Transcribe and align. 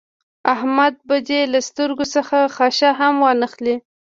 احمد 0.53 0.93
به 1.07 1.15
دې 1.27 1.41
له 1.53 1.59
سترګو 1.69 2.05
څخه 2.15 2.37
خاشه 2.55 2.89
هم 2.99 3.13
وانخلي. 3.25 3.75